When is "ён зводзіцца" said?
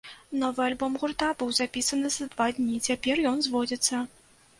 3.33-4.01